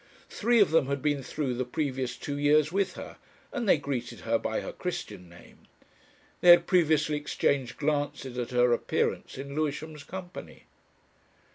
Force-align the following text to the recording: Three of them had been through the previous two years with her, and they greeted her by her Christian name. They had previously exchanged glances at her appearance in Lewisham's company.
Three 0.31 0.59
of 0.59 0.71
them 0.71 0.87
had 0.87 1.03
been 1.03 1.21
through 1.21 1.53
the 1.53 1.63
previous 1.63 2.17
two 2.17 2.35
years 2.39 2.71
with 2.71 2.93
her, 2.93 3.17
and 3.53 3.69
they 3.69 3.77
greeted 3.77 4.21
her 4.21 4.39
by 4.39 4.61
her 4.61 4.71
Christian 4.71 5.29
name. 5.29 5.67
They 6.39 6.49
had 6.49 6.65
previously 6.65 7.17
exchanged 7.17 7.77
glances 7.77 8.35
at 8.39 8.49
her 8.49 8.73
appearance 8.73 9.37
in 9.37 9.53
Lewisham's 9.53 10.03
company. 10.03 10.63